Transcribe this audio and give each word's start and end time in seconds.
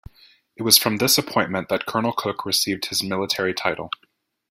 It 0.55 0.63
was 0.63 0.79
from 0.79 0.97
this 0.97 1.19
appointment 1.19 1.69
that 1.69 1.85
Colonel 1.85 2.11
Cook 2.11 2.43
received 2.43 2.87
his 2.87 3.03
military 3.03 3.53
title. 3.53 3.91